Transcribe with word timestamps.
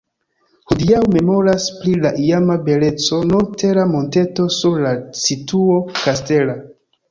Hodiaŭ 0.69 1.01
memoras 1.15 1.67
pri 1.81 1.93
la 2.05 2.11
iama 2.29 2.57
beleco 2.71 3.21
nur 3.33 3.47
tera 3.65 3.85
monteto 3.93 4.49
sur 4.57 4.83
la 4.89 4.97
situo 5.27 5.81
kastela. 6.03 6.61